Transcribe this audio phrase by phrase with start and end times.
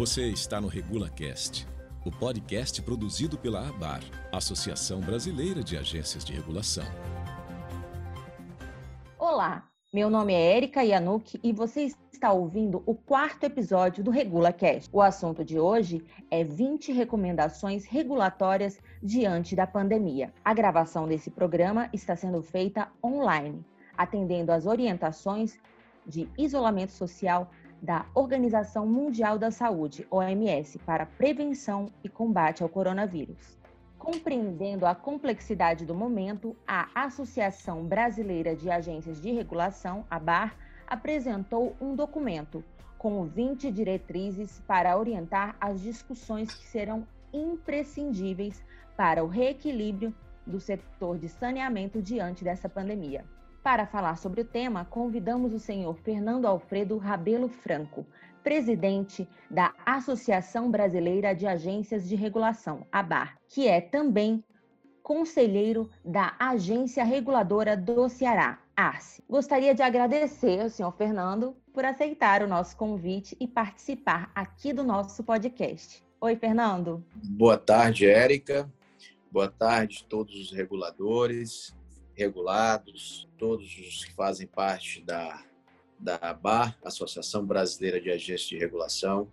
[0.00, 1.68] Você está no RegulaCast,
[2.06, 4.00] o podcast produzido pela ABAR,
[4.32, 6.86] Associação Brasileira de Agências de Regulação.
[9.18, 14.88] Olá, meu nome é Erika Yanuki e você está ouvindo o quarto episódio do RegulaCast.
[14.90, 20.32] O assunto de hoje é 20 recomendações regulatórias diante da pandemia.
[20.42, 23.62] A gravação desse programa está sendo feita online,
[23.98, 25.58] atendendo às orientações
[26.06, 27.50] de isolamento social
[27.82, 33.58] da Organização Mundial da Saúde, OMS, para prevenção e combate ao coronavírus.
[33.98, 41.76] Compreendendo a complexidade do momento, a Associação Brasileira de Agências de Regulação, a BAR, apresentou
[41.80, 42.64] um documento
[42.98, 48.62] com 20 diretrizes para orientar as discussões que serão imprescindíveis
[48.96, 50.14] para o reequilíbrio
[50.46, 53.24] do setor de saneamento diante dessa pandemia.
[53.62, 58.06] Para falar sobre o tema, convidamos o senhor Fernando Alfredo Rabelo Franco,
[58.42, 64.42] presidente da Associação Brasileira de Agências de Regulação, ABAR, que é também
[65.02, 69.22] conselheiro da Agência Reguladora do Ceará, ARCE.
[69.28, 74.82] Gostaria de agradecer ao senhor Fernando por aceitar o nosso convite e participar aqui do
[74.82, 76.02] nosso podcast.
[76.18, 77.04] Oi, Fernando.
[77.14, 78.72] Boa tarde, Érica.
[79.30, 81.78] Boa tarde, todos os reguladores
[82.20, 85.42] regulados, todos os que fazem parte da,
[85.98, 89.30] da ABAR, Associação Brasileira de Agências de Regulação.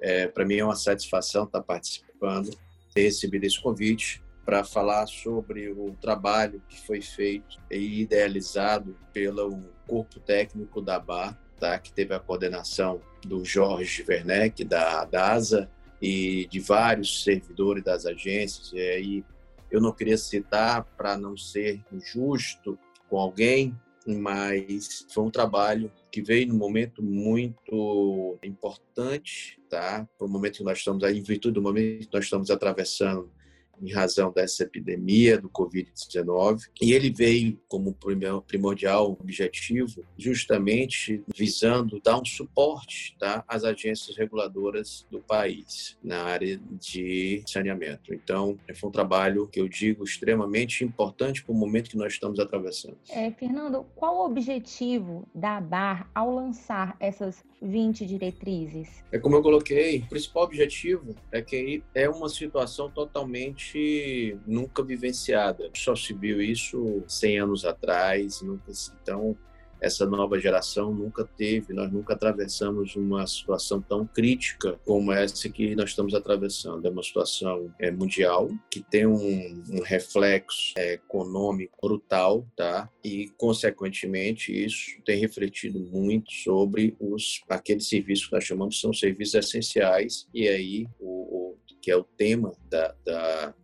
[0.00, 2.50] É, Para mim é uma satisfação estar participando,
[2.92, 9.62] ter recebido esse convite para falar sobre o trabalho que foi feito e idealizado pelo
[9.86, 11.78] corpo técnico da ABAR, tá?
[11.78, 15.70] que teve a coordenação do Jorge Werneck, da, da ASA,
[16.02, 19.24] e de vários servidores das agências, e aí
[19.70, 23.74] eu não queria citar para não ser injusto com alguém,
[24.06, 30.08] mas foi um trabalho que veio num momento muito importante, tá?
[30.16, 33.30] Para o momento que nós estamos aí, em virtude do momento que nós estamos atravessando
[33.80, 36.68] em razão dessa epidemia do Covid-19.
[36.80, 37.96] E ele veio como
[38.46, 46.60] primordial objetivo, justamente visando dar um suporte tá, às agências reguladoras do país na área
[46.72, 48.12] de saneamento.
[48.12, 52.38] Então, foi um trabalho que eu digo extremamente importante para o momento que nós estamos
[52.38, 52.96] atravessando.
[53.08, 59.02] É, Fernando, qual o objetivo da BAR ao lançar essas 20 diretrizes?
[59.12, 63.69] É como eu coloquei, o principal objetivo é que é uma situação totalmente
[64.46, 65.70] nunca vivenciada.
[65.74, 68.72] Só se viu isso 100 anos atrás, nunca,
[69.02, 69.36] então
[69.80, 75.74] essa nova geração nunca teve, nós nunca atravessamos uma situação tão crítica como essa que
[75.74, 76.86] nós estamos atravessando.
[76.86, 82.90] É uma situação é, mundial que tem um, um reflexo é, econômico brutal, tá?
[83.02, 89.34] E consequentemente isso tem refletido muito sobre os aqueles serviços que nós chamamos são serviços
[89.34, 91.29] essenciais e aí o,
[91.80, 93.54] que é o tema da, da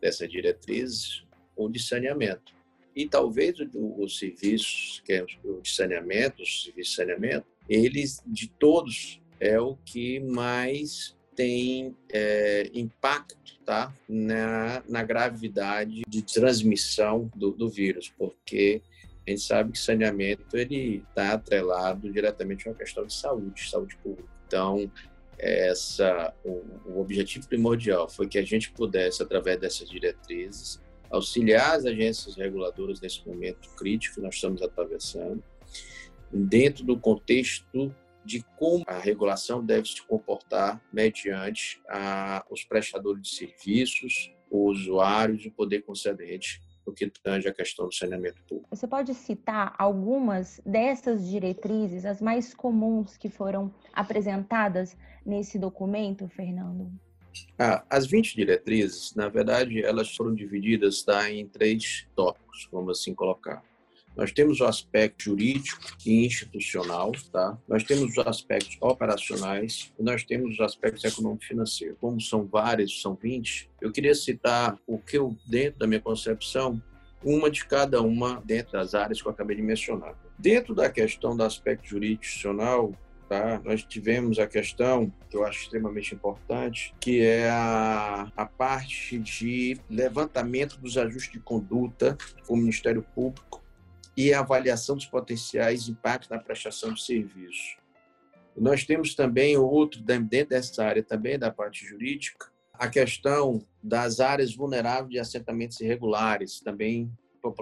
[0.00, 2.54] dessa diretriz, o de saneamento.
[2.96, 8.48] E talvez os serviços, que é o de saneamento, os serviços de saneamento, eles, de
[8.48, 13.94] todos, é o que mais tem é, impacto tá?
[14.08, 18.82] na, na gravidade de transmissão do, do vírus, porque
[19.26, 23.96] a gente sabe que saneamento ele está atrelado diretamente a uma questão de saúde, saúde
[24.02, 24.28] pública.
[24.46, 24.90] Então,
[25.40, 30.80] essa, o, o objetivo primordial foi que a gente pudesse, através dessas diretrizes,
[31.10, 35.42] auxiliar as agências reguladoras nesse momento crítico que nós estamos atravessando,
[36.30, 43.34] dentro do contexto de como a regulação deve se comportar mediante a, os prestadores de
[43.34, 48.68] serviços, os usuários o poder concedente no que tange a questão do saneamento público.
[48.70, 56.90] Você pode citar algumas dessas diretrizes, as mais comuns que foram apresentadas nesse documento, Fernando?
[57.58, 63.14] Ah, as 20 diretrizes, na verdade, elas foram divididas tá, em três tópicos, vamos assim
[63.14, 63.62] colocar.
[64.16, 67.56] Nós temos o aspecto jurídico e institucional, tá?
[67.68, 71.96] Nós temos os aspectos operacionais e nós temos os aspectos econômico-financeiro.
[72.00, 76.82] Como são vários, são 20, eu queria citar o que eu, dentro da minha concepção,
[77.24, 80.14] uma de cada uma dentro das áreas que eu acabei de mencionar.
[80.38, 82.92] Dentro da questão do aspecto jurídico institucional,
[83.30, 83.60] Tá?
[83.64, 89.78] Nós tivemos a questão, que eu acho extremamente importante, que é a, a parte de
[89.88, 93.62] levantamento dos ajustes de conduta com o Ministério Público
[94.16, 97.76] e a avaliação dos potenciais impactos na prestação de serviço.
[98.56, 104.52] Nós temos também outro, dentro dessa área também da parte jurídica, a questão das áreas
[104.56, 107.08] vulneráveis de assentamentos irregulares, também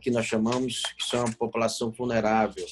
[0.00, 2.64] que nós chamamos que são a população vulnerável,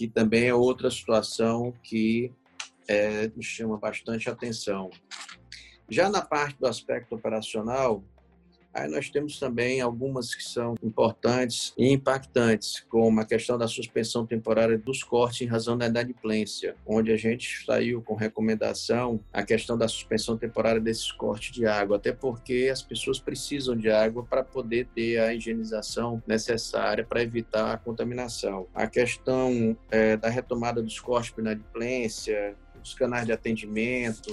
[0.00, 2.32] que também é outra situação que
[2.88, 4.88] é, chama bastante atenção.
[5.90, 8.02] Já na parte do aspecto operacional,
[8.72, 14.24] Aí nós temos também algumas que são importantes e impactantes, como a questão da suspensão
[14.24, 19.76] temporária dos cortes em razão da inadimplência, onde a gente saiu com recomendação a questão
[19.76, 24.44] da suspensão temporária desses cortes de água, até porque as pessoas precisam de água para
[24.44, 28.66] poder ter a higienização necessária para evitar a contaminação.
[28.74, 34.30] A questão é, da retomada dos cortes por inadimplência, os canais de atendimento,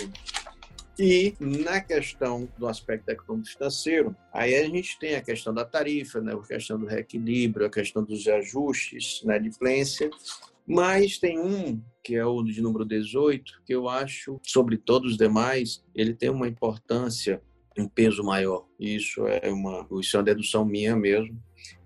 [0.99, 6.19] e na questão do aspecto econômico financeiro, aí a gente tem a questão da tarifa,
[6.19, 10.09] né, a questão do reequilíbrio, a questão dos ajustes na né, adimplência,
[10.65, 15.17] mas tem um, que é o de número 18, que eu acho, sobre todos os
[15.17, 17.41] demais, ele tem uma importância,
[17.77, 18.65] um peso maior.
[18.79, 21.41] Isso é uma, isso é uma dedução minha mesmo,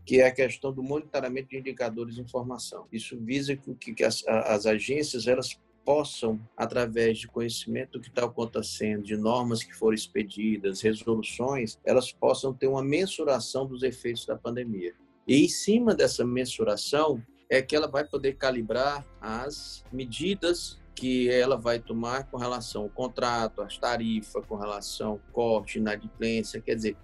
[0.06, 2.88] que é a questão do monitoramento de indicadores de informação.
[2.92, 8.26] Isso visa que, que as, as agências elas possam, através de conhecimento do que está
[8.26, 14.36] acontecendo, de normas que foram expedidas, resoluções, elas possam ter uma mensuração dos efeitos da
[14.36, 14.94] pandemia.
[15.28, 21.58] E em cima dessa mensuração é que ela vai poder calibrar as medidas que ela
[21.58, 26.62] vai tomar com relação ao contrato, às tarifas, com relação ao corte, inadimplência.
[26.62, 26.98] Quer dizer,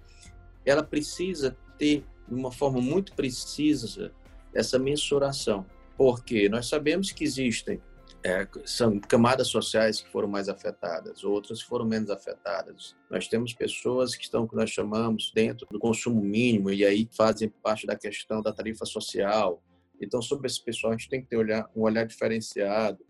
[0.64, 4.12] ela precisa ter, de uma forma muito precisa,
[4.54, 5.66] essa mensuração.
[5.96, 7.80] Porque nós sabemos que existem
[8.24, 12.96] é, são camadas sociais que foram mais afetadas, outras foram menos afetadas.
[13.10, 17.48] Nós temos pessoas que estão, que nós chamamos, dentro do consumo mínimo e aí fazem
[17.48, 19.62] parte da questão da tarifa social.
[20.00, 23.04] Então, sobre esse pessoal, a gente tem que ter olhar, um olhar diferenciado.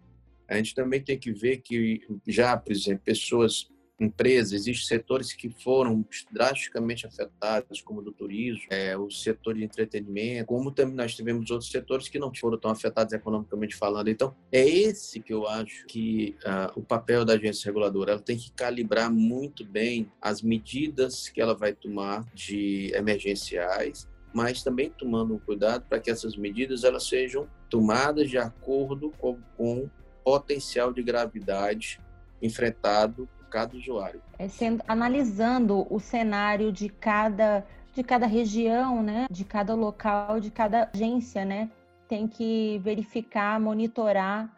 [0.46, 3.68] A gente também tem que ver que já, por exemplo, pessoas
[4.00, 10.46] existem setores que foram drasticamente afetados, como o do turismo, é, o setor de entretenimento,
[10.46, 14.08] como também nós tivemos outros setores que não foram tão afetados economicamente falando.
[14.08, 18.36] Então, é esse que eu acho que uh, o papel da agência reguladora, ela tem
[18.36, 25.34] que calibrar muito bem as medidas que ela vai tomar de emergenciais, mas também tomando
[25.34, 29.90] um cuidado para que essas medidas elas sejam tomadas de acordo com, com
[30.22, 32.00] potencial de gravidade
[32.40, 34.22] enfrentado cada usuário.
[34.38, 39.26] É sendo, analisando o cenário de cada, de cada região, né?
[39.30, 41.70] de cada local, de cada agência, né?
[42.08, 44.50] tem que verificar, monitorar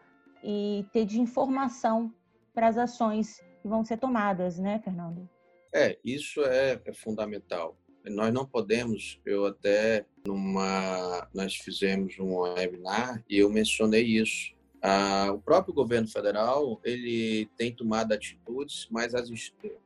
[0.43, 2.13] e ter de informação
[2.55, 5.29] para as ações que vão ser tomadas, né, Fernando?
[5.73, 7.77] É, isso é, é fundamental.
[8.05, 15.31] Nós não podemos, eu até numa, nós fizemos um webinar e eu mencionei isso ah,
[15.33, 19.29] o próprio governo federal ele tem tomado atitudes, mas as,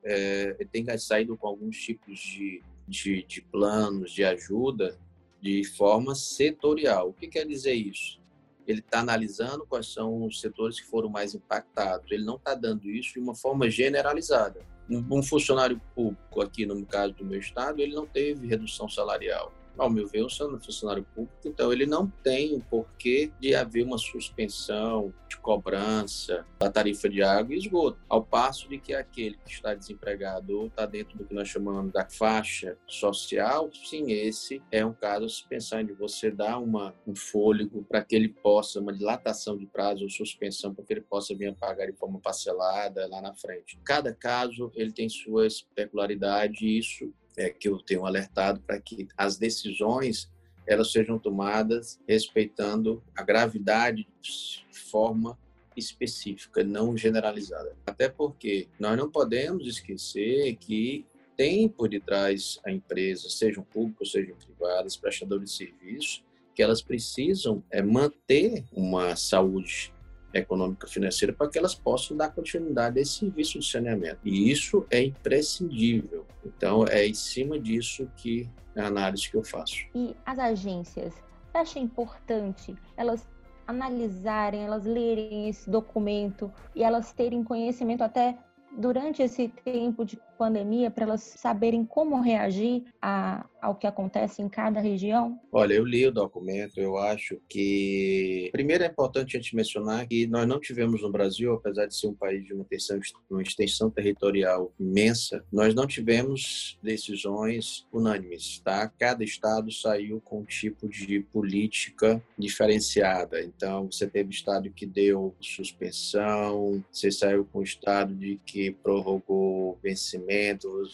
[0.04, 4.96] é, tem saído com alguns tipos de, de, de, planos de ajuda
[5.40, 7.08] de forma setorial.
[7.08, 8.20] O que quer dizer isso?
[8.66, 12.10] Ele está analisando quais são os setores que foram mais impactados.
[12.10, 14.64] Ele não está dando isso de uma forma generalizada.
[14.88, 19.90] Um funcionário público, aqui no caso do meu estado, ele não teve redução salarial ao
[19.90, 20.28] meu ver, o
[20.60, 26.70] funcionário público, então ele não tem o porquê de haver uma suspensão de cobrança da
[26.70, 30.86] tarifa de água e esgoto, ao passo de que aquele que está desempregado ou está
[30.86, 35.82] dentro do que nós chamamos da faixa social, sim, esse é um caso a pensar
[35.82, 40.10] em você dar uma, um fôlego para que ele possa, uma dilatação de prazo ou
[40.10, 43.78] suspensão, para que ele possa vir a pagar de forma parcelada lá na frente.
[43.84, 49.08] Cada caso ele tem suas peculiaridades e isso é, que eu tenho alertado para que
[49.16, 50.32] as decisões
[50.66, 55.38] elas sejam tomadas respeitando a gravidade de forma
[55.76, 57.76] específica, não generalizada.
[57.86, 61.04] Até porque nós não podemos esquecer que
[61.36, 66.24] tem por detrás a empresa, sejam públicas, sejam privadas, prestadores de serviços,
[66.54, 69.92] que elas precisam é, manter uma saúde
[70.40, 74.20] econômica financeira para que elas possam dar continuidade a esse serviço de saneamento.
[74.24, 76.26] E isso é imprescindível.
[76.44, 79.86] Então, é em cima disso que é a análise que eu faço.
[79.94, 83.26] E as agências, você acha importante elas
[83.66, 88.36] analisarem, elas lerem esse documento e elas terem conhecimento até
[88.76, 94.48] durante esse tempo de pandemia para elas saberem como reagir a, ao que acontece em
[94.48, 95.38] cada região?
[95.52, 98.50] Olha, eu li o documento, eu acho que.
[98.52, 102.08] Primeiro é importante a gente mencionar que nós não tivemos no Brasil, apesar de ser
[102.08, 108.88] um país de uma extensão, uma extensão territorial imensa, nós não tivemos decisões unânimes, tá?
[108.98, 113.42] Cada estado saiu com um tipo de política diferenciada.
[113.42, 119.78] Então, você teve estado que deu suspensão, você saiu com o estado de que prorrogou
[119.82, 120.23] vencimento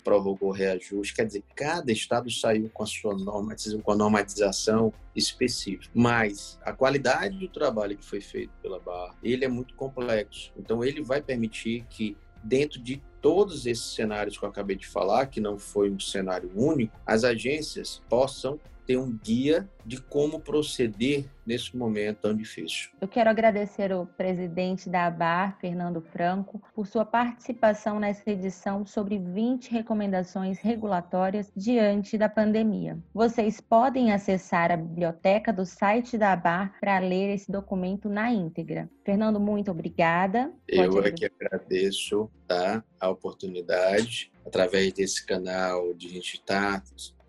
[0.03, 1.15] prorrogou reajuste.
[1.15, 5.91] Quer dizer, cada estado saiu com a sua normatização, com a normatização específica.
[5.95, 10.53] Mas a qualidade do trabalho que foi feito pela Barra, ele é muito complexo.
[10.57, 15.27] Então ele vai permitir que dentro de todos esses cenários que eu acabei de falar,
[15.27, 18.59] que não foi um cenário único, as agências possam
[18.91, 22.91] ter um guia de como proceder nesse momento tão difícil.
[23.01, 29.17] Eu quero agradecer ao presidente da ABAR, Fernando Franco, por sua participação nessa edição sobre
[29.17, 32.99] 20 recomendações regulatórias diante da pandemia.
[33.15, 38.91] Vocês podem acessar a biblioteca do site da ABAR para ler esse documento na íntegra.
[39.05, 40.53] Fernando, muito obrigada.
[40.69, 46.81] Pode Eu é que agradeço tá, a oportunidade, através desse canal de a gente estar
[46.81, 47.20] tá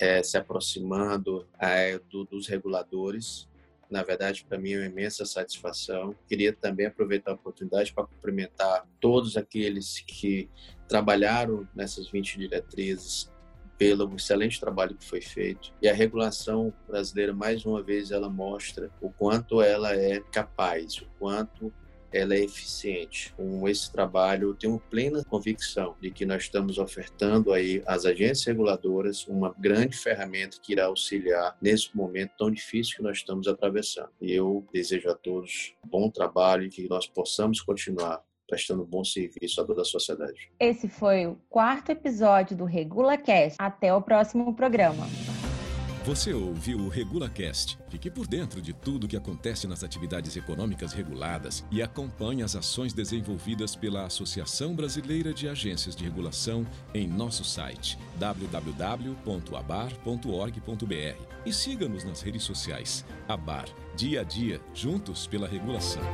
[0.00, 3.48] é, se aproximando é, do, dos reguladores.
[3.90, 6.14] Na verdade, para mim é uma imensa satisfação.
[6.28, 10.50] Queria também aproveitar a oportunidade para cumprimentar todos aqueles que
[10.88, 13.30] trabalharam nessas 20 diretrizes
[13.78, 15.72] pelo excelente trabalho que foi feito.
[15.80, 21.06] E a regulação brasileira, mais uma vez, ela mostra o quanto ela é capaz, o
[21.18, 21.72] quanto
[22.12, 23.32] ela é eficiente.
[23.34, 28.44] Com esse trabalho, eu tenho plena convicção de que nós estamos ofertando aí às agências
[28.44, 34.10] reguladoras uma grande ferramenta que irá auxiliar nesse momento tão difícil que nós estamos atravessando.
[34.20, 39.60] E eu desejo a todos bom trabalho e que nós possamos continuar prestando bom serviço
[39.60, 40.50] a toda a sociedade.
[40.60, 43.56] Esse foi o quarto episódio do RegulaCast.
[43.58, 45.06] Até o próximo programa.
[46.06, 47.76] Você ouviu o RegulaCast.
[47.88, 52.54] Fique por dentro de tudo o que acontece nas atividades econômicas reguladas e acompanhe as
[52.54, 59.16] ações desenvolvidas pela Associação Brasileira de Agências de Regulação em nosso site www.abar.org.br
[61.44, 63.04] e siga-nos nas redes sociais.
[63.26, 63.64] Abar,
[63.96, 66.04] dia a dia, juntos pela regulação.